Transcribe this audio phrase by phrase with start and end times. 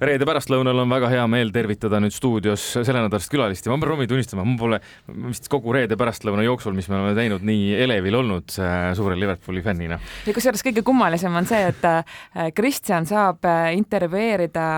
[0.00, 4.08] reede pärastlõunal on väga hea meel tervitada nüüd stuudios sellenädalast külalist ja ma pean Romi
[4.10, 4.80] tunnistama, mul pole
[5.28, 9.62] vist kogu reede pärastlõuna jooksul, mis me oleme teinud, nii elevil olnud äh, suure Liverpooli
[9.64, 10.00] fännina.
[10.26, 14.68] ja kusjuures kõige kummalisem on see, et äh, Kristjan saab äh, intervjueerida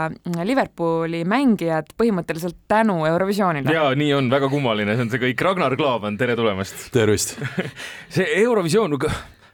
[0.42, 3.74] Liverpooli mängijad põhimõtteliselt tänu Eurovisioonile.
[3.74, 5.46] ja nii on, väga kummaline, see on see kõik.
[5.52, 6.88] Ragnar Klavan, tere tulemast!
[6.94, 7.36] tervist
[8.14, 8.98] see Eurovisioon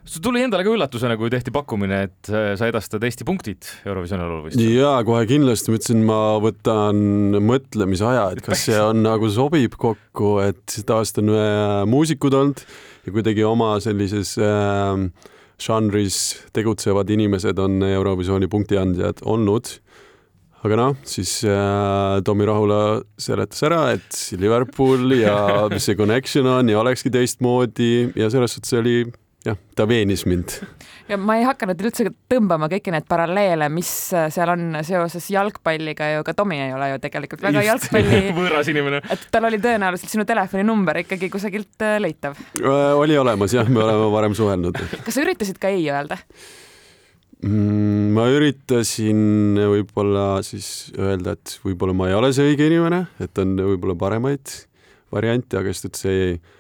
[0.09, 4.25] see tuli endale ka üllatusena, kui tehti pakkumine, et äh, sa edastad Eesti punktid Eurovisiooni
[4.25, 4.77] lauluvõistlusel.
[4.77, 10.79] ja kohe kindlasti mõtlesin, ma võtan mõtlemisaja, et kas see on nagu sobib kokku, et
[10.89, 11.35] tavaliselt on
[11.93, 12.63] muusikud olnud
[13.07, 15.05] ja kuidagi oma sellises äh,
[15.59, 16.23] žanris
[16.57, 19.79] tegutsevad inimesed on Eurovisiooni punktiandjad olnud
[20.67, 25.39] aga noh, siis äh, Tommy Rahula seletas ära, et Liverpool ja
[25.73, 29.03] mis see connection on ja olekski teistmoodi ja selles suhtes oli
[29.49, 30.59] jah, ta veenis mind.
[31.09, 36.27] ja ma ei hakanud üldse tõmbama kõiki neid paralleele, mis seal on seoses jalgpalliga ju,
[36.27, 39.03] ka Tomi ei ole ju tegelikult väga Just, jalgpalli võõras inimene.
[39.15, 42.39] et tal oli tõenäoliselt sinu telefoninumber ikkagi kusagilt äh, leitav.
[42.61, 44.81] Äh, oli olemas jah, me oleme varem suhelnud.
[45.05, 46.21] kas sa üritasid ka ei öelda?
[47.39, 53.39] Mm, ma üritasin võib-olla siis öelda, et võib-olla ma ei ole see õige inimene, et
[53.39, 54.55] on võib-olla paremaid
[55.15, 56.58] variante, aga siis ta ütles ei, ei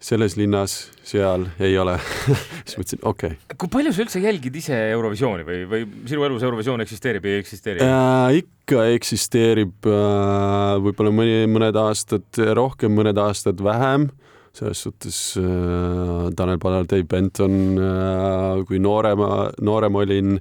[0.00, 1.98] selles linnas, seal ei ole
[2.64, 3.56] siis mõtlesin, okei okay..
[3.60, 7.42] kui palju sa üldse jälgid ise Eurovisiooni või, või sinu elus Eurovisioon eksisteerib või ei
[7.42, 8.40] eksisteeri äh,?
[8.40, 14.08] ikka eksisteerib äh,, võib-olla mõni, mõned aastad rohkem, mõned aastad vähem.
[14.56, 20.38] selles suhtes äh, Tanel Padar, Dave Benton äh,, kui noorema, noorem olin,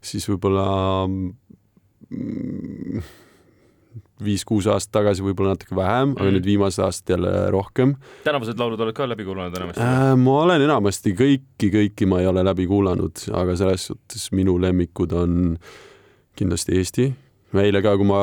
[0.00, 0.66] siis võib-olla
[2.08, 3.04] mm,
[4.24, 7.96] viis-kuus aastat tagasi võib-olla natuke vähem mm., aga nüüd viimased aastad jälle rohkem.
[8.26, 10.12] tänavused laulud oled ka läbi kuulanud enamasti äh,?
[10.20, 15.12] ma olen enamasti kõiki, kõiki ma ei ole läbi kuulanud, aga selles suhtes minu lemmikud
[15.16, 15.58] on
[16.38, 17.10] kindlasti Eesti.
[17.62, 18.22] eile ka, kui ma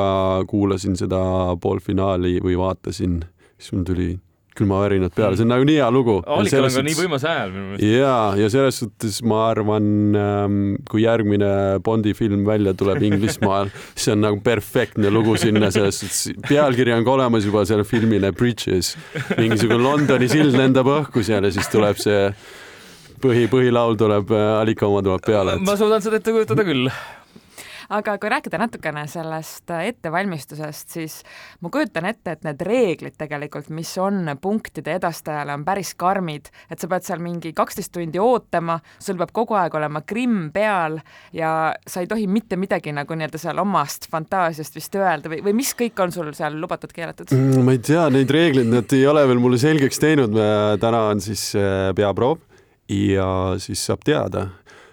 [0.49, 1.21] kuulasin seda
[1.61, 3.19] poolfinaali või vaatasin,
[3.57, 4.09] siis mul tuli
[4.59, 6.19] külmavärinad peale, see on nagu nii hea lugu.
[6.27, 7.85] Allikal on ka nii võimas hääl minu meelest.
[7.87, 9.89] ja, ja selles suhtes ma arvan,
[10.19, 11.51] ähm, kui järgmine
[11.85, 17.05] Bondi film välja tuleb Inglismaal, see on nagu perfektne lugu sinna, selles suhtes pealkiri on
[17.07, 18.95] ka olemas juba selle filmile Bridges.
[19.37, 22.27] mingisugune Londoni sild lendab õhku seal ja siis tuleb see
[23.23, 25.65] põhi, põhilaul tuleb, äh, Allika oma tuleb peale et....
[25.65, 26.89] ma suudan seda ette kujutada küll
[27.89, 31.15] aga kui rääkida natukene sellest ettevalmistusest, siis
[31.63, 36.79] ma kujutan ette, et need reeglid tegelikult, mis on punktide edastajale, on päris karmid, et
[36.79, 40.99] sa pead seal mingi kaksteist tundi ootama, sul peab kogu aeg olema krimm peal
[41.35, 45.57] ja sa ei tohi mitte midagi nagu nii-öelda seal omast fantaasiast vist öelda või, või
[45.61, 47.33] mis kõik on sul seal lubatud, keelatud?
[47.33, 47.65] Mm,?
[47.65, 50.37] ma ei tea, neid reegleid nad ei ole veel mulle selgeks teinud,
[50.81, 52.39] täna on siis äh, peaproov
[52.89, 53.29] ja
[53.61, 54.47] siis saab teada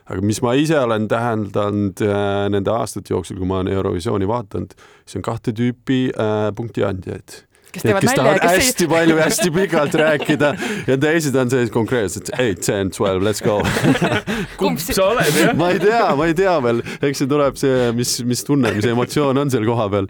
[0.06, 4.76] aga mis ma ise olen täheldanud äh, nende aastate jooksul, kui ma olen Eurovisiooni vaadanud,
[5.04, 7.42] siis on kahte tüüpi äh, punktiandjaid.
[7.76, 8.88] Kes teevad kes nalja ja kes hästi ei...
[8.88, 10.52] palju, hästi pikalt rääkida.
[10.88, 13.58] Ja teised on sellised konkreetsed eight, ten, twelve, let's go.
[14.60, 15.56] Kumb sa oled, jah?
[15.58, 18.86] ma ei tea, ma ei tea veel, eks see tuleb see, mis, mis tunne, mis
[18.88, 20.08] emotsioon on seal kohapeal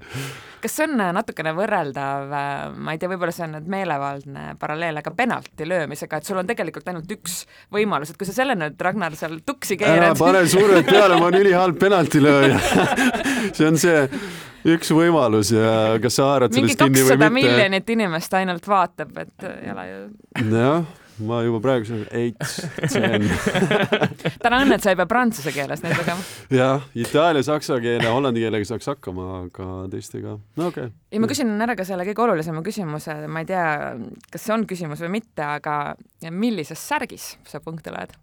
[0.66, 4.46] kas see on äh, natukene võrreldav, äh, ma ei tea, võib-olla see on nüüd meelevaldne
[4.60, 7.44] paralleel, aga penalti löömisega, et sul on tegelikult ainult üks
[7.74, 10.18] võimalus, et kui sa selle nüüd, Ragnar, seal tuksi keerad.
[10.18, 12.60] pane survet peale, ma olen ülihalb penaltilööja
[13.56, 14.04] see on see
[14.66, 17.32] üks võimalus ja kas sa haarad sellest kinni või mitte.
[17.38, 20.06] miljonit inimest ainult vaatab, et ei ole ju.
[20.50, 20.94] jah
[21.24, 22.58] ma juba praegu eits,
[22.92, 23.24] sen
[24.42, 26.26] täna õnne, et sa ei pea prantsuse keeles neid lugema.
[26.52, 30.94] jah, itaalia, saksa keele, hollandi keelega saaks hakkama, aga teistega, no okei okay..
[31.14, 33.66] ja ma küsin ära ka selle kõige olulisema küsimuse, ma ei tea,
[34.32, 35.96] kas see on küsimus või mitte, aga
[36.30, 38.14] millises särgis sa punkte loed?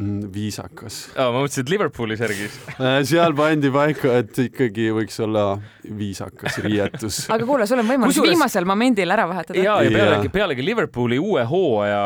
[0.00, 1.34] Mm, viisakas oh,.
[1.34, 7.18] ma mõtlesin, et Liverpooli särgis äh, seal pandi paika, et ikkagi võiks olla viisakas riietus
[7.34, 8.32] aga kuule, sul on võimalus Kusjuures...
[8.32, 9.60] viimasel momendil ära vahetada.
[9.60, 12.00] ja, ja pealegi, pealegi Liverpooli uue hooaja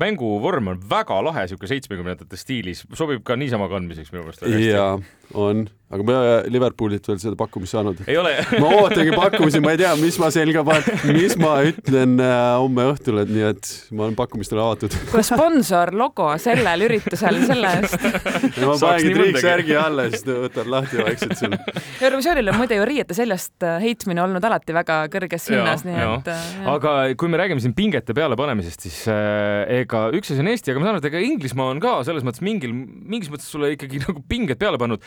[0.00, 4.48] mänguvorm on väga lahe, sihuke seitsmekümnendate stiilis, sobib ka niisama kandmiseks minu meelest.
[4.64, 4.94] jaa,
[5.36, 6.16] on aga me
[6.52, 8.02] Liverpoolilt veel seda pakkumist saanud.
[8.04, 12.18] ei ole ma ootangi pakkumisi, ma ei tea, mis ma selga panen, mis ma ütlen
[12.20, 14.96] äh, homme õhtul, et nii et ma olen pakkumistele avatud.
[15.12, 17.96] kuule, sponsorlogo sellel üritusel, selle eest
[18.68, 21.56] ma panengi triiksärgi alla, siis võtad lahti vaikselt seal.
[22.04, 26.10] Eurovisioonil on muide ju riiete seljast äh, heitmine olnud alati väga kõrges hinnas, nii ja.
[26.18, 26.30] et.
[26.34, 30.74] Äh, aga kui me räägime siin pingete pealepanemisest, siis äh, ega üks asi on Eesti,
[30.74, 33.72] aga ma saan aru, et ega Inglismaa on ka selles mõttes mingil, mingis mõttes sulle
[33.72, 35.00] ikkagi nagu pinged peale pannud.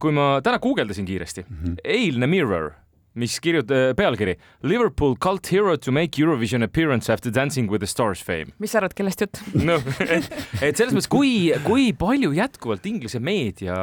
[0.00, 1.76] kui ma täna guugeldasin kiiresti mm, -hmm.
[1.84, 2.72] eilne Mirror
[3.18, 4.34] mis kirjutab, pealkiri
[4.66, 8.52] Liverpool cult hero to make Eurovision appearance after dancing with the stars fame.
[8.58, 9.40] mis sa arvad, kellest jutt?
[9.54, 10.26] noh, et,
[10.60, 13.76] et selles mõttes, kui, kui palju jätkuvalt Inglise meedia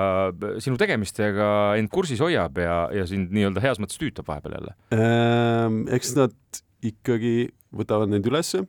[0.63, 1.47] sinu tegemistega
[1.79, 4.75] end kursis hoiab ja, ja sind nii-öelda heas mõttes tüütab vahepeal jälle?
[4.97, 6.35] Ehm, eks nad
[6.91, 7.35] ikkagi
[7.77, 8.65] võtavad neid ülesse.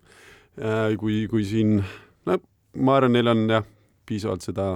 [1.00, 1.78] kui, kui siin,
[2.28, 2.38] no
[2.76, 3.64] ma arvan, neil on jah,
[4.06, 4.66] piisavalt seda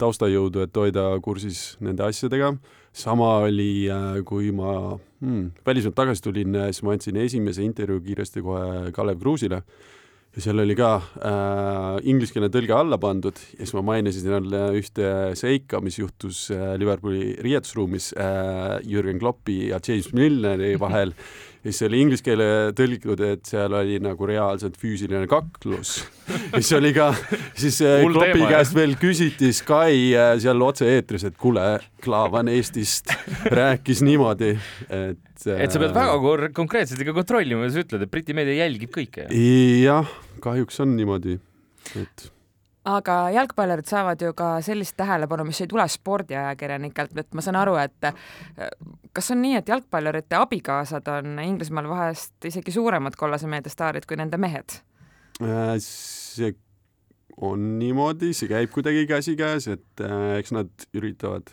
[0.00, 2.54] taustajõudu, et hoida kursis nende asjadega.
[2.92, 3.86] sama oli,
[4.26, 9.62] kui ma hmm, välismaalt tagasi tulin, siis ma andsin esimese intervjuu kiiresti kohe Kalev Kruusile
[10.30, 10.90] ja seal oli ka
[11.26, 15.08] äh, ingliskeelne tõlge alla pandud ja siis ma mainisin talle ühte
[15.38, 21.14] seika, mis juhtus äh, Liverpooli riietusruumis äh, Jürgen Kloppi ja James Milleri vahel
[21.60, 22.46] ja siis oli inglise keele
[22.76, 25.98] tõlgitud, et seal oli nagu reaalselt füüsiline kaklus.
[26.56, 27.10] siis oli ka,
[27.58, 31.66] siis äh, Kloppi käest veel küsiti Sky äh, seal otse-eetris, et kuule,
[32.04, 33.12] Klaavan Eestist
[33.60, 34.54] rääkis niimoodi,
[34.88, 39.28] et et sa pead väga konkreetselt ikka kontrollima, sa ütled, et Briti meedia jälgib kõike.
[39.84, 40.08] jah,
[40.44, 41.38] kahjuks on niimoodi,
[41.96, 42.30] et
[42.88, 47.76] aga jalgpallurid saavad ju ka sellist tähelepanu, mis ei tule spordiajakirjanikelt, et ma saan aru,
[47.82, 48.16] et äh,
[49.16, 54.16] kas on nii, et jalgpallurite abikaasad on Inglismaal vahest isegi suuremad kollase meedia staarid kui
[54.20, 54.80] nende mehed?
[55.44, 56.54] Äh, see
[57.40, 61.52] on niimoodi, see käib kuidagi käsikäes, et äh, eks nad üritavad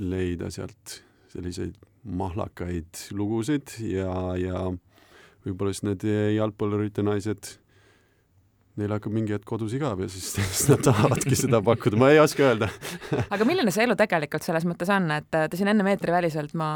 [0.00, 1.00] leida sealt
[1.32, 4.66] selliseid mahlakaid lugusid ja, ja
[5.44, 6.04] võib-olla siis need
[6.36, 7.54] jalgpallurite naised
[8.80, 12.18] neil hakkab mingi hetk kodus igav ja siis, siis nad tahavadki seda pakkuda, ma ei
[12.22, 12.68] oska öelda
[13.34, 16.68] aga milline see elu tegelikult selles mõttes on, et te siin enne eetriväliselt ma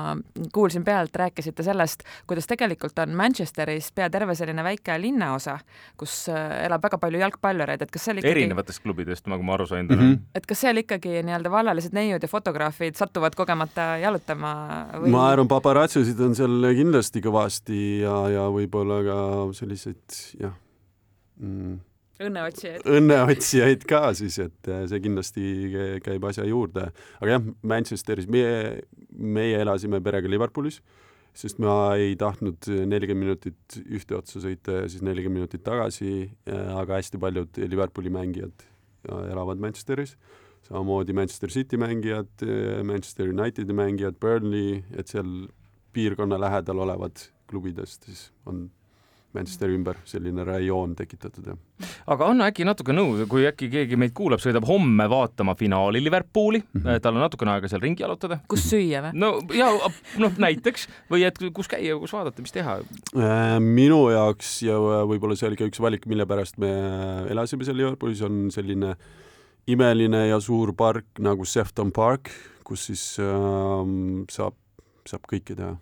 [0.55, 5.57] kuulsin pealt, rääkisite sellest, kuidas tegelikult on Manchesteris pea terve selline väike linnaosa,
[5.99, 9.67] kus äh, elab väga palju jalgpallureid, et kas seal ikkagi erinevatest klubidest, nagu ma aru
[9.71, 10.13] sain täna mm.
[10.13, 10.39] -hmm.
[10.39, 14.55] et kas seal ikkagi nii-öelda vallalised neiud ja fotograafid satuvad kogemata jalutama
[15.03, 15.11] või?
[15.17, 19.21] ma arvan, paparatsosid on seal kindlasti kõvasti ja, ja võib-olla ka
[19.59, 20.55] selliseid jah
[21.43, 21.88] mm
[22.23, 22.87] õnneotsijaid.
[22.99, 25.45] õnneotsijaid ka siis, et äh, see kindlasti
[26.05, 26.89] käib asja juurde.
[27.21, 28.81] aga jah, Manchesteris meie,
[29.13, 30.81] meie elasime perega Liverpoolis,
[31.39, 36.75] sest ma ei tahtnud nelikümmend minutit ühte otsa sõita ja siis nelikümmend minutit tagasi, äh,
[36.79, 40.17] aga hästi paljud Liverpooli mängijad äh, elavad Manchesteris,
[40.67, 42.43] samamoodi Manchester City mängijad,
[42.85, 45.47] Manchester Unitedi mängijad, Burnley, et seal
[45.95, 48.67] piirkonna lähedal olevad klubidest siis on
[49.37, 51.89] Manchesteri ümber selline rajoon tekitatud, jah.
[52.09, 56.63] aga on äkki natuke nõu, kui äkki keegi meid kuulab, sõidab homme vaatama finaali Liverpooli
[56.63, 57.01] mm, -hmm.
[57.05, 58.39] tal on natukene aega seal ringi jalutada.
[58.49, 59.19] kus süüa või?
[59.21, 59.67] no ja
[60.23, 62.79] noh, näiteks või et kus käia, kus vaadata, mis teha?
[62.81, 64.79] Äh, minu jaoks ja
[65.11, 66.71] võib-olla see oli ka üks valik, mille pärast me
[67.29, 68.95] elasime seal Liverpoolis, on selline
[69.69, 72.33] imeline ja suur park nagu Sefton Park,
[72.65, 74.57] kus siis ähm, saab,
[75.05, 75.77] saab kõike teha.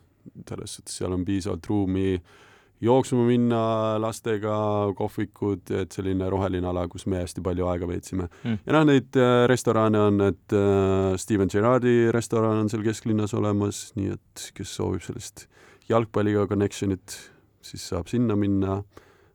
[0.49, 2.35] selles suhtes seal on piisavalt ruumi äh,
[2.83, 3.61] jooksma minna
[4.03, 4.57] lastega,
[4.97, 8.59] kohvikud, et selline roheline ala, kus me hästi palju aega veetsime mm..
[8.67, 13.89] ja noh, neid äh, restorane on, et äh, Steven Gerrardi restoran on seal kesklinnas olemas,
[13.97, 15.47] nii et kes soovib sellist
[15.89, 17.19] jalgpalliga connection'it,
[17.65, 18.81] siis saab sinna minna.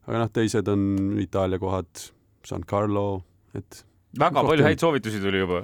[0.07, 2.09] aga noh, teised on Itaalia kohad,
[2.45, 3.23] San Carlo,
[3.57, 3.83] et
[4.19, 5.63] väga palju häid soovitusi tuli juba.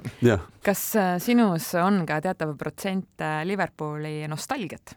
[0.64, 4.96] kas äh, sinus on ka teatav protsent äh, Liverpooli nostalgiat?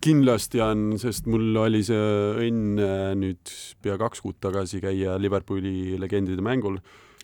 [0.00, 2.06] Kindlasti on, sest mul oli see
[2.46, 3.52] õnn äh, nüüd
[3.82, 6.80] pea kaks kuud tagasi käia Liverpooli legendide mängul.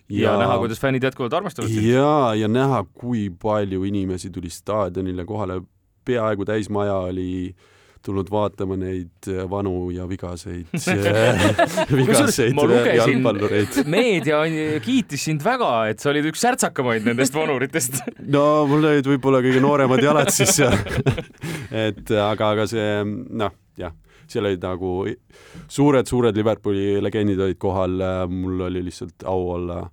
[0.09, 1.89] ja, ja näha, kuidas fännid jätkuvalt armastavad sind.
[1.89, 5.63] ja, ja näha, kui palju inimesi tuli staadionile kohale,
[6.07, 7.73] peaaegu täis maja oli äh,
[8.05, 10.71] tulnud vaatama neid äh, vanu ja vigaseid
[11.99, 13.81] vigaseid jalgpallureid.
[13.97, 14.43] meedia
[14.85, 18.01] kiitis sind väga, et sa olid üks särtsakamaid nendest vanuritest
[18.37, 20.77] no mul olid võib-olla kõige nooremad jalad siis seal
[21.87, 23.95] et aga, aga see noh, jah,
[24.31, 24.97] seal olid nagu
[25.73, 29.85] suured-suured Liverpooli legendid olid kohal, mul oli lihtsalt au olla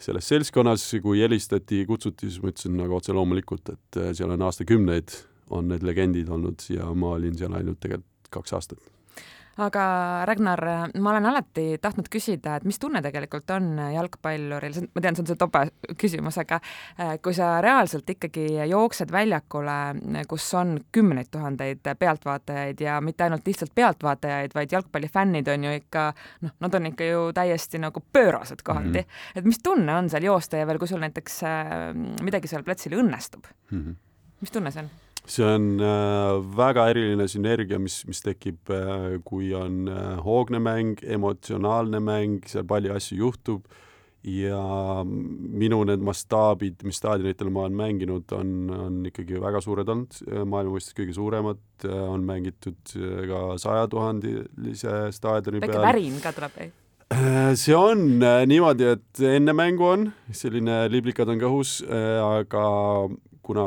[0.00, 4.46] selles seltskonnas, kui helistati, kutsuti, siis ma ütlesin nagu otse loomulikult, et äh, seal on
[4.48, 5.12] aastakümneid
[5.50, 8.90] on need legendid olnud ja ma olin seal ainult tegelikult kaks aastat
[9.60, 9.84] aga
[10.28, 10.62] Ragnar,
[11.00, 15.30] ma olen alati tahtnud küsida, et mis tunne tegelikult on jalgpalluril, ma tean, see on
[15.30, 15.62] see tobe
[16.00, 19.78] küsimus, aga äh, kui sa reaalselt ikkagi jooksed väljakule,
[20.30, 26.06] kus on kümneid tuhandeid pealtvaatajaid ja mitte ainult lihtsalt pealtvaatajaid, vaid jalgpallifännid on ju ikka
[26.46, 28.96] noh, nad on ikka ju täiesti nagu pöörased kohati mm.
[29.04, 29.38] -hmm.
[29.38, 31.76] et mis tunne on seal joosta ja veel, kui sul näiteks äh,
[32.22, 33.94] midagi seal platsil õnnestub mm, -hmm.
[34.40, 34.90] mis tunne see on?
[35.28, 40.98] See on äh, väga eriline sünergia, mis, mis tekib äh,, kui on äh, hoogne mäng,
[41.04, 43.70] emotsionaalne mäng, seal palju asju juhtub
[44.26, 44.60] ja
[45.04, 50.74] minu need mastaabid, mis staadionitel ma olen mänginud, on, on ikkagi väga suured olnud, maailma
[50.74, 52.92] mõistes kõige suuremad, on mängitud
[53.30, 55.86] ka sajatuhandelise staadioni väike peal.
[55.86, 56.68] värin ka tuleb, ei?
[57.62, 60.04] see on niimoodi, et enne mängu on
[60.36, 62.66] selline liblikad on ka õhus, aga
[63.40, 63.66] kuna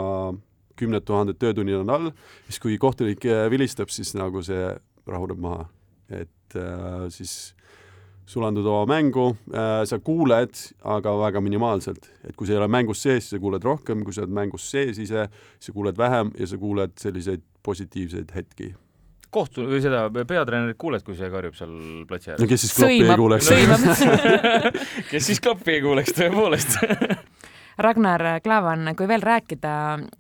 [0.80, 2.12] kümned tuhanded töötunnid on all,
[2.48, 4.72] siis kui kohtunik vilistab, siis nagu see
[5.10, 5.68] rahuneb maha,
[6.14, 7.54] et äh, siis
[8.30, 10.56] sulandud oma mängu äh,, sa kuuled,
[10.88, 14.16] aga väga minimaalselt, et kui sa ei ole mängus sees, siis sa kuuled rohkem, kui
[14.16, 15.28] sa oled mängus sees ise,
[15.58, 18.74] siis sa kuuled vähem ja sa kuuled selliseid positiivseid hetki.
[19.34, 21.72] kohtu- või seda peatreenerit kuuled, kui see karjub seal
[22.08, 22.50] platsi no ääres?
[22.50, 23.50] kes siis kloppi ei kuuleks?
[25.12, 26.78] kes siis klappi ei kuuleks, tõepoolest
[27.78, 29.74] Ragnar Klavan, kui veel rääkida,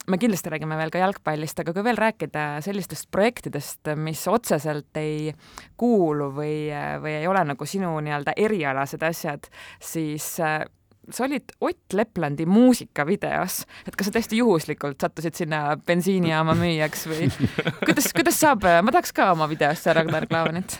[0.09, 5.33] me kindlasti räägime veel ka jalgpallist, aga kui veel rääkida sellistest projektidest, mis otseselt ei
[5.77, 6.55] kuulu või,
[7.03, 9.49] või ei ole nagu sinu nii-öelda erialased asjad,
[9.83, 10.63] siis äh,
[11.09, 17.27] sa olid Ott Leplandi muusikavideos, et kas sa täiesti juhuslikult sattusid sinna bensiinijaama müüjaks või?
[17.87, 20.79] Kuidas, kuidas saab, ma tahaks ka oma videosse Ragnar Klavanit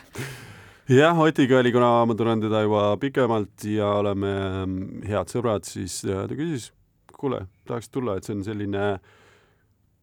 [0.89, 4.31] jah, Otiga oli, kuna ma tunnen teda juba pikemalt ja oleme
[5.07, 6.71] head sõbrad, siis ta küsis,
[7.15, 8.87] kuule, tahaks tulla, et see on selline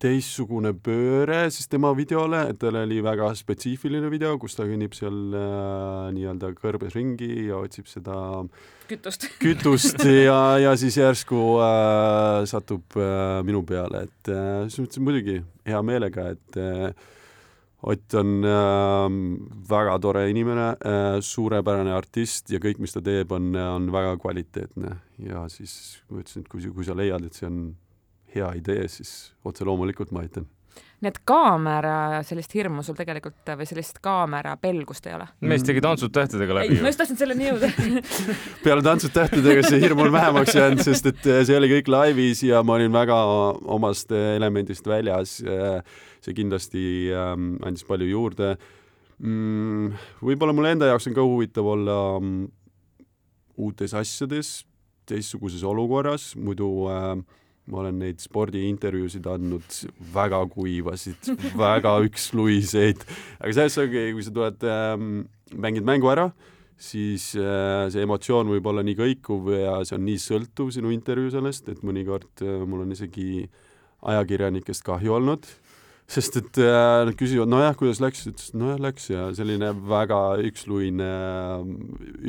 [0.01, 5.37] teistsugune pööre siis tema videole, et tal oli väga spetsiifiline video, kus ta kõnnib seal
[5.37, 8.17] äh, nii-öelda kõrbes ringi ja otsib seda
[8.89, 15.05] kütust, kütust ja, ja siis järsku äh, satub äh, minu peale, et äh, selles mõttes
[15.05, 17.11] muidugi hea meelega, et äh,
[17.83, 19.07] Ott on äh,
[19.71, 24.97] väga tore inimene äh,, suurepärane artist ja kõik, mis ta teeb, on, on väga kvaliteetne.
[25.25, 27.63] Ja siis ma ütlesin, et kui, kui sa leiad, et see on
[28.35, 30.49] hea idee, siis otse loomulikult ma aitan
[31.01, 35.29] nii et kaamera sellist hirmu sul tegelikult või sellist kaamera pelgust ei ole?
[35.53, 37.71] mees tegi tantsud tähtedega läbi ei, ma just tahtsin selleni jõuda
[38.65, 42.61] peale tantsud tähtedega see hirm on vähemaks jäänud, sest et see oli kõik laivis ja
[42.67, 43.17] ma olin väga
[43.77, 45.39] omast elemendist väljas.
[46.21, 46.85] see kindlasti
[47.17, 48.55] ähm, andis palju juurde
[49.19, 49.93] mm,.
[50.25, 52.49] võib-olla mulle enda jaoks on ka huvitav olla mm,
[53.61, 54.61] uutes asjades,
[55.09, 57.15] teistsuguses olukorras, muidu äh,
[57.71, 59.77] ma olen neid spordiintervjuusid andnud
[60.15, 63.05] väga kuivasid, väga üksluiseid,
[63.39, 65.11] aga selles ongi, kui sa tuled ähm,,
[65.55, 66.31] mängid mängu ära,
[66.81, 71.35] siis äh, see emotsioon võib olla nii kõikuv ja see on nii sõltuv sinu intervjuu
[71.37, 73.45] sellest, et mõnikord äh, mul on isegi
[74.11, 75.49] ajakirjanikest kahju olnud
[76.11, 81.11] sest et äh, nad küsivad, nojah, kuidas läks, ütles nojah, läks ja selline väga üksluine,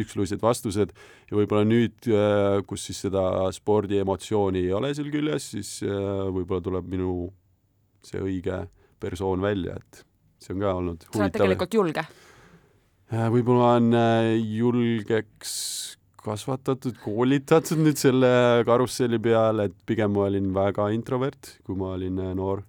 [0.03, 0.93] üksluised vastused.
[1.31, 3.23] Ja võib-olla nüüd, äh, kus siis seda
[3.55, 5.93] spordiemotsiooni ei ole seal küljes, siis äh,
[6.29, 7.15] võib-olla tuleb minu
[8.05, 8.65] see õige
[9.01, 10.03] persoon välja, et
[10.41, 12.05] see on ka olnud sa oled tegelikult julge?
[13.11, 13.95] võib-olla on
[14.39, 15.53] julgeks
[16.21, 18.29] kasvatatud, koolitatud nüüd selle
[18.65, 22.61] karusselli peale, et pigem ma olin väga introvert, kui ma olin noor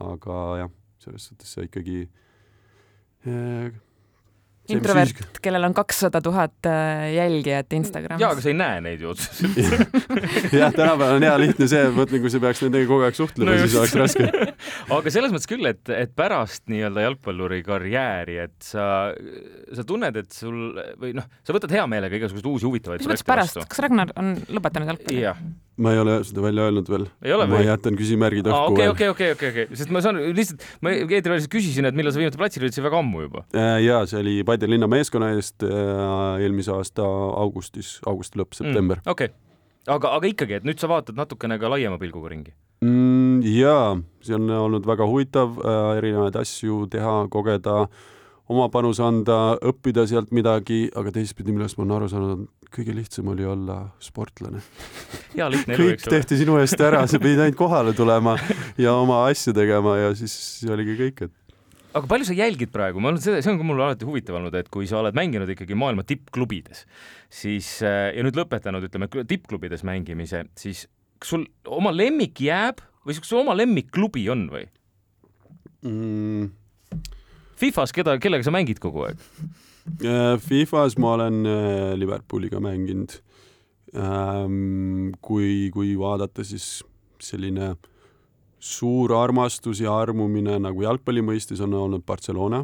[0.00, 1.96] aga jah, selles suhtes see ikkagi
[3.28, 3.72] äh,
[4.70, 8.22] introvert, kellel on kakssada tuhat äh, jälgijat Instagramis.
[8.22, 9.58] jaa, aga sa ei näe neid ju otseselt.
[10.60, 13.56] Jah, tänapäeval on hea lihtne see, et mõtlen, kui sa peaks nendega kogu aeg suhtlema
[13.56, 14.28] no, siis oleks raske.
[14.98, 18.86] Aga selles mõttes küll, et, et pärast nii-öelda jalgpalluri karjääri, et sa,
[19.74, 23.26] sa tunned, et sul või noh, sa võtad hea meelega igasuguseid uusi huvitavaid mis mõttes
[23.26, 25.26] pärast, kas Ragnar on lõpetanud jalgpalli?
[25.26, 25.42] jah
[25.80, 27.06] ma ei ole seda välja öelnud veel.
[27.48, 28.92] ma jätan küsimärgid õhku veel.
[28.92, 32.40] okei, okei, okei, okei, sest ma saan lihtsalt, ma eetriväliselt küsisin, et millal sa viimati
[32.40, 33.44] platsil olid, see väga ammu juba.
[33.56, 37.06] Äh, ja see oli Paide linna meeskonna eest äh, eelmise aasta
[37.40, 39.14] augustis, augusti lõpp, september mm,.
[39.14, 42.52] okei okay., aga, aga ikkagi, et nüüd sa vaatad natukene ka laiema pilguga ringi
[42.84, 43.40] mm,?
[43.56, 47.86] jaa, see on olnud väga huvitav äh, erinevaid asju teha, kogeda
[48.52, 53.28] oma panus anda, õppida sealt midagi, aga teistpidi, millest ma olen aru saanud, kõige lihtsam
[53.32, 54.62] oli olla sportlane.
[55.34, 58.36] kõik tehti sinu eest ära, sa pidid ainult kohale tulema
[58.80, 60.34] ja oma asju tegema ja siis
[60.70, 61.38] oligi kõik, et
[61.92, 64.54] aga palju sa jälgid praegu, ma olen seda, see on ka mulle alati huvitav olnud,
[64.56, 66.86] et kui sa oled mänginud ikkagi maailma tippklubides,
[67.32, 70.86] siis äh, ja nüüd lõpetanud, ütleme, tippklubides mängimise, siis
[71.20, 74.66] kas sul oma lemmik jääb või kas sul oma lemmikklubi on või
[75.84, 76.50] mm.?
[77.60, 79.20] Fifas, keda, kellega sa mängid kogu aeg?
[80.04, 83.18] Äh, Fifas ma olen äh, Liverpooliga mänginud.
[83.92, 86.80] Ähm, kui, kui vaadata, siis
[87.20, 87.74] selline
[88.62, 92.62] suur armastus ja armumine nagu jalgpalli mõistes on olnud Barcelona,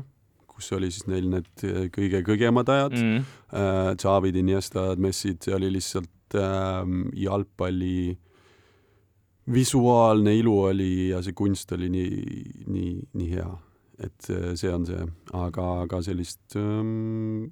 [0.48, 3.28] kus oli siis neil need äh, kõige kõgemad ajad mm.
[4.00, 6.80] Xavid, Iniestad, Messid, see oli lihtsalt äh,
[7.18, 8.16] jalgpalli
[9.52, 13.50] visuaalne ilu oli ja see kunst oli nii, nii, nii hea
[13.98, 17.50] et see on see, aga, aga sellist ähm,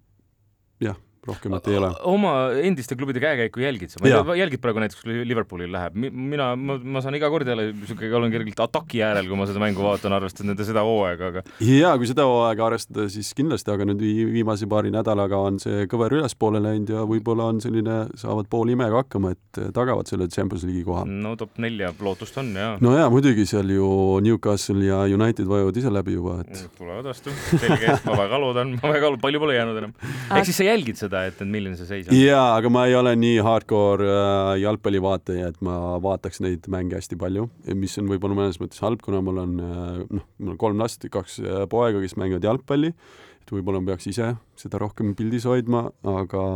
[0.81, 1.91] jah, rohkemat ei ole.
[2.09, 4.01] oma endiste klubide käekäiku jälgid sa?
[4.03, 7.49] ma ei tea, jälgid praegu näiteks, kui Liverpoolil läheb, mina, ma, ma saan iga kord
[7.49, 11.33] jälle siuke, olen kergelt ataki äärel, kui ma seda mängu vaatan, arvestades nende seda hooaega,
[11.33, 11.45] aga.
[11.65, 14.03] ja kui seda hooaega arvestada, siis kindlasti, aga nüüd
[14.35, 19.03] viimase paari nädalaga on see kõver ülespoole läinud ja võib-olla on selline, saavad pool imega
[19.03, 21.05] hakkama, et tagavad selle Champions League'i koha.
[21.09, 22.75] no top nelja lootust on ja.
[22.83, 23.89] no ja muidugi seal ju
[24.25, 26.67] Newcastle ja United vajuvad ise läbi juba, et.
[26.79, 29.95] tulevad vastu, selge, ma väga loodan, ma väga loodan, palju pole jäänud enam.
[30.07, 32.17] ehk siis sa jälgid seda, et, et milline see seis on?
[32.17, 37.19] jaa, aga ma ei ole nii hardcore äh, jalgpallivaataja, et ma vaataks neid mänge hästi
[37.21, 40.83] palju, mis on võib-olla mõnes mõttes halb, kuna mul on äh, noh, mul on kolm
[40.83, 42.93] last, kaks äh, poega, kes mängivad jalgpalli,
[43.41, 46.47] et võib-olla ma peaks ise seda rohkem pildis hoidma, aga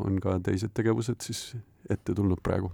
[0.00, 1.50] on ka teised tegevused siis
[1.90, 2.70] ette tulnud praegu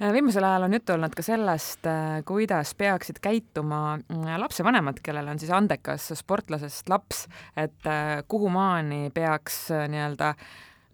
[0.00, 5.38] viimasel ajal on juttu olnud ka sellest, äh, kuidas peaksid käituma mm, lapsevanemad, kellel on
[5.42, 7.26] siis andekas sportlasest laps,
[7.56, 10.34] et äh, kuhumaani peaks nii-öelda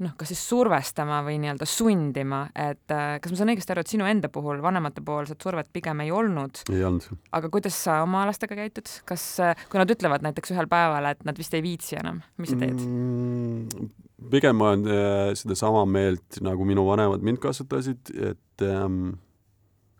[0.03, 4.09] noh, kas siis survestama või nii-öelda sundima, et kas ma saan õigesti aru, et sinu
[4.11, 6.61] enda puhul vanematepoolset survet pigem ei olnud?
[6.69, 7.07] ei olnud.
[7.39, 9.25] aga kuidas sa oma lastega käitud, kas,
[9.73, 12.77] kui nad ütlevad näiteks ühel päeval, et nad vist ei viitsi enam, mis sa teed
[12.77, 13.95] mm,?
[14.31, 19.17] Pigem ma olen äh, sedasama meelt, nagu minu vanemad mind kasvatasid, et ähm,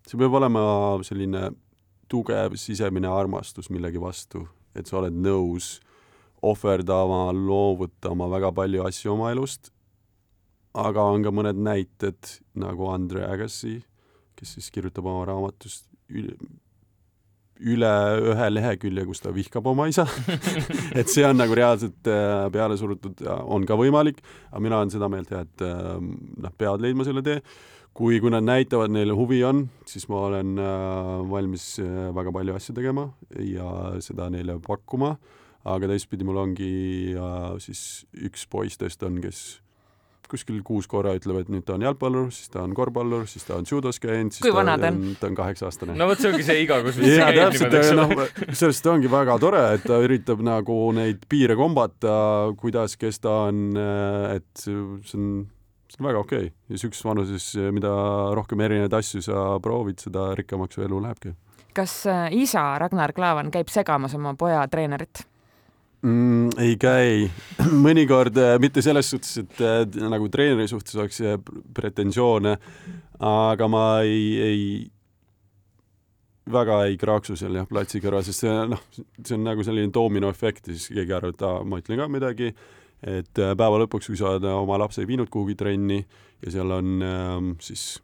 [0.07, 0.63] see peab olema
[1.07, 1.51] selline
[2.11, 4.47] tugev sisemine armastus millegi vastu,
[4.77, 5.77] et sa oled nõus
[6.47, 9.73] ohverdama, loovutama väga palju asju oma elust,
[10.77, 13.81] aga on ka mõned näited nagu Andre Agassi,
[14.37, 15.89] kes siis kirjutab oma raamatust
[17.61, 17.93] üle
[18.33, 20.07] ühe lehekülje, kus ta vihkab oma isa.
[20.99, 24.21] Et see on nagu reaalselt äh, peale surutud, on ka võimalik,
[24.51, 25.97] aga mina olen seda meelt jah, et äh,
[26.43, 27.41] nad peavad leidma selle tee.
[27.97, 31.79] kui, kui nad näitavad, neil huvi on, siis ma olen äh, valmis
[32.13, 33.07] väga palju asju tegema
[33.41, 35.15] ja seda neile pakkuma,
[35.65, 37.15] aga teistpidi mul ongi
[37.65, 39.41] siis üks poiss tõesti on, kes
[40.31, 43.57] kuskil kuus korra ütleb, et nüüd ta on jalgpallur, siis ta on korvpallur, siis ta
[43.59, 45.01] on judos käinud, siis Kui ta, ta on?
[45.21, 45.97] ta on kaheksa-aastane.
[45.99, 49.87] no vot, see ongi see iga, kus jaa, täpselt, noh, sellest ongi väga tore, et
[49.87, 52.17] ta üritab nagu neid piire kombata,
[52.61, 53.63] kuidas, kes ta on,
[54.35, 54.75] et see
[55.21, 55.45] on,
[55.91, 56.53] see on väga okei okay.
[56.73, 57.93] ja sihukeses vanuses, mida
[58.37, 61.37] rohkem erinevaid asju sa proovid, seda rikkamaks su elu lähebki.
[61.77, 65.27] kas äh, isa Ragnar Klavan käib segamas oma poja treenerit?
[66.03, 66.57] Mm,?
[66.63, 67.27] ei käi,
[67.87, 69.81] mõnikord äh, mitte selles suhtes, et äh,
[70.11, 71.39] nagu treeneri suhtes oleks äh,
[71.77, 72.57] pretensioone,
[73.27, 74.63] aga ma ei, ei,
[76.53, 80.71] väga ei kraaksu seal jah, platsi kõrval, sest see noh, see on nagu selline dominoefekt
[80.71, 82.53] ja siis keegi arvab, et aa, ma ütlen ka midagi,
[83.07, 86.01] et päeva lõpuks, kui sa oled oma lapse viinud kuhugi trenni
[86.45, 87.97] ja seal on ähm, siis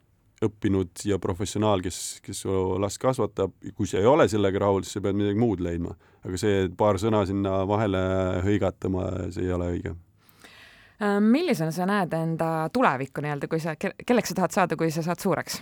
[0.47, 4.97] õppinud ja professionaal, kes, kes su last kasvatab, kui sa ei ole sellega rahul, siis
[4.99, 5.95] sa pead midagi muud leidma.
[6.23, 8.01] aga see, et paar sõna sinna vahele
[8.45, 14.33] hõigatama, see ei ole õige äh, millisena sa näed enda tulevikku nii-öelda, kui sa, kelleks
[14.33, 15.61] sa tahad saada, kui sa saad suureks?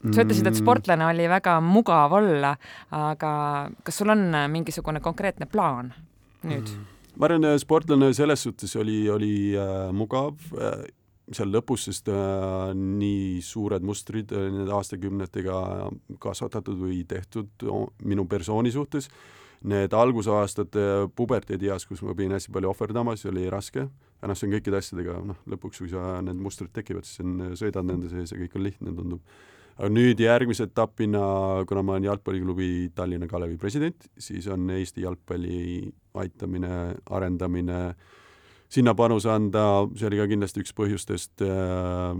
[0.00, 0.60] sa ütlesid, et mm.
[0.62, 2.54] sportlane oli väga mugav olla,
[2.96, 3.32] aga
[3.84, 5.92] kas sul on mingisugune konkreetne plaan
[6.48, 6.70] nüüd?
[6.72, 6.86] Mm.
[7.20, 10.86] ma arvan, sportlane selles suhtes oli, oli äh, mugav äh,
[11.34, 15.58] seal lõpus, sest äh, nii suured mustrid äh, nende aastakümnetega
[16.22, 17.66] kasvatatud või tehtud
[18.06, 19.10] minu persooni suhtes.
[19.70, 23.84] Need algusaastate puberteedieas, kus ma pidin hästi palju ohverdama, see oli raske,
[24.16, 27.34] aga noh, see on kõikide asjadega, noh, lõpuks, kui sa, need mustrid tekivad, siis on,
[27.60, 29.34] sõidad nende sees ja kõik on lihtne, tundub.
[29.76, 31.20] aga nüüd järgmise etapina,
[31.68, 35.92] kuna ma olen jalgpalliklubi Tallinna Kalevi president, siis on Eesti jalgpalli
[36.24, 36.80] aitamine,
[37.12, 38.16] arendamine äh,
[38.70, 39.66] sinna panuse anda,
[39.98, 42.14] see oli ka kindlasti üks põhjustest äh,,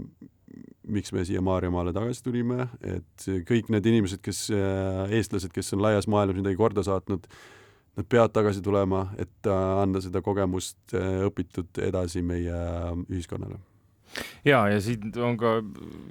[0.90, 5.84] miks me siia Maarjamaale tagasi tulime, et kõik need inimesed, kes äh,, eestlased, kes on
[5.84, 7.26] laias maailmas midagi korda saatnud,
[7.98, 13.60] nad peavad tagasi tulema, et äh, anda seda kogemust äh, õpitud edasi meie äh, ühiskonnale
[14.46, 15.56] ja, ja siin on ka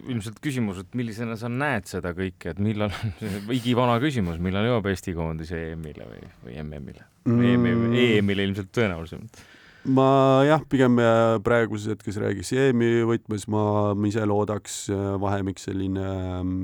[0.08, 2.94] ilmselt küsimus, et millisena sa näed seda kõike, et millal,
[3.60, 7.96] igivana küsimus, millal jõuab Eesti koondis EM-ile või, või MM-ile mm.?
[8.06, 9.42] EM-ile ilmselt tõenäolisemalt
[9.88, 16.06] ma jah, pigem äh, praeguses hetkes räägiks EM-i võtmes, ma ise loodaks äh, vahemik selline
[16.06, 16.56] ähm,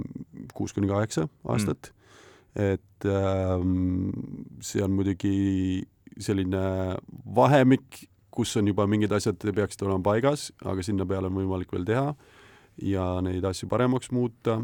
[0.55, 1.91] kuus kuni kaheksa aastat.
[1.91, 2.71] Mm..
[2.75, 4.11] et ähm,
[4.63, 5.85] see on muidugi
[6.19, 6.95] selline
[7.35, 11.87] vahemik, kus on juba mingid asjad peaksid olema paigas, aga sinna peale on võimalik veel
[11.87, 12.09] teha
[12.83, 14.57] ja neid asju paremaks muuta.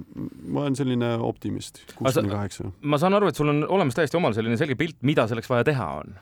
[0.44, 2.72] ma olen selline optimist, kuus kuni kaheksa.
[2.84, 5.68] ma saan aru, et sul on olemas täiesti omal selline selge pilt, mida selleks vaja
[5.72, 6.16] teha on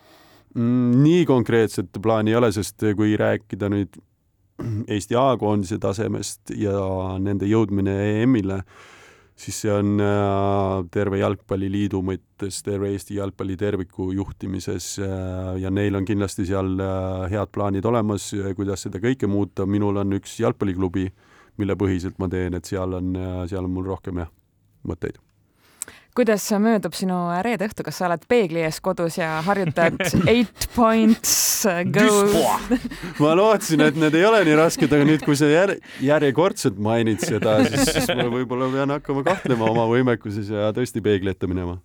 [0.56, 4.00] nii konkreetset plaani ei ole, sest kui rääkida nüüd
[4.88, 6.74] Eesti A-koondise tasemest ja
[7.22, 8.60] nende jõudmine EM-ile,
[9.40, 15.96] siis see on äh, terve jalgpalliliidu mõttes, terve Eesti jalgpalli terviku juhtimises äh, ja neil
[15.96, 21.08] on kindlasti seal äh, head plaanid olemas, kuidas seda kõike muuta, minul on üks jalgpalliklubi,
[21.62, 23.16] mille põhiselt ma teen, et seal on,
[23.48, 24.32] seal on mul rohkem jah,
[24.88, 25.20] mõtteid
[26.20, 29.96] kuidas möödub sinu reede õhtu, kas sa oled peegli ees kodus ja harjutad
[30.34, 31.64] eight points
[31.96, 32.08] go?
[33.24, 37.24] ma lootsin, et need ei ole nii rasked, aga nüüd, kui sa jär, järjekordselt mainid
[37.24, 41.80] seda, siis, siis ma võib-olla pean hakkama kahtlema oma võimekuses ja tõesti peegli ette minema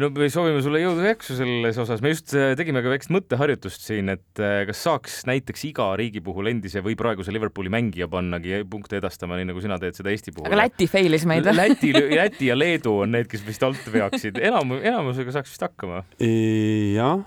[0.00, 3.12] no me soovime sulle jõudu ja jaksu selles osas, me just äh, tegime ka väikest
[3.14, 8.08] mõtteharjutust siin, et äh, kas saaks näiteks iga riigi puhul endise või praeguse Liverpooli mängija
[8.10, 10.50] pannagi punkte edastama, nii nagu sina teed seda Eesti puhul.
[10.50, 11.58] aga Läti failis meid või?
[11.60, 16.02] Läti, Läti ja Leedu on need, kes vist alt veaksid, enam, enamusega saaks vist hakkama.
[16.18, 17.22] jah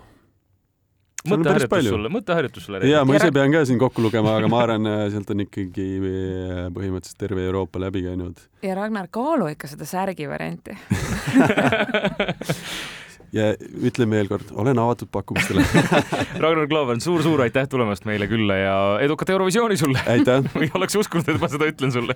[1.32, 2.82] mõtteharjutus sulle, mõtteharjutus sulle.
[2.90, 5.88] ja ma ise pean ka siin kokku lugema, aga ma arvan, äh, sealt on ikkagi
[5.98, 8.46] äh, põhimõtteliselt terve Euroopa läbi käinud.
[8.66, 10.78] ja Ragnar, kaalu ikka seda särgi varianti
[13.36, 15.64] ja ütlen veel kord, olen avatud pakkumistele
[16.44, 20.02] Ragnar Klavan suur,, suur-suur aitäh tulemast meile külla ja edukat Eurovisiooni sulle!
[20.08, 20.46] aitäh!
[20.64, 22.16] ei oleks uskunud, et ma seda ütlen sulle